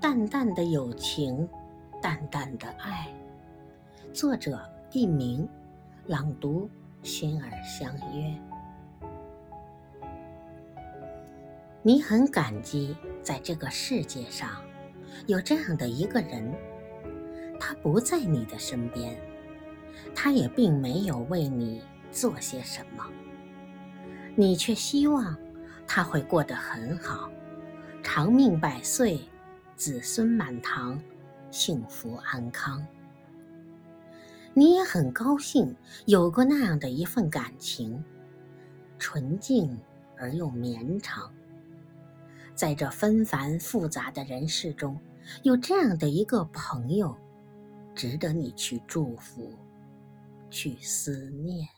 [0.00, 1.48] 淡淡的友情，
[2.00, 3.12] 淡淡的爱。
[4.12, 5.48] 作者佚名，
[6.06, 6.70] 朗读
[7.02, 8.32] 心儿相约。
[11.82, 14.62] 你很感激，在这个世界上
[15.26, 16.54] 有这样的一个人，
[17.58, 19.16] 他不在你的身边，
[20.14, 23.04] 他也并没有为你做些什么，
[24.36, 25.36] 你却希望
[25.88, 27.28] 他会过得很好，
[28.00, 29.18] 长命百岁。
[29.78, 31.00] 子孙满堂，
[31.52, 32.84] 幸福安康。
[34.52, 35.72] 你也很高兴
[36.06, 38.02] 有过那样的一份感情，
[38.98, 39.78] 纯净
[40.16, 41.32] 而又绵长。
[42.56, 44.98] 在这纷繁复杂的人世中，
[45.44, 47.16] 有这样的一个朋友，
[47.94, 49.54] 值得你去祝福，
[50.50, 51.68] 去思念。